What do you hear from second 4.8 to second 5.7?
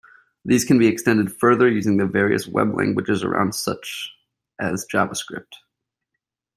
JavaScript.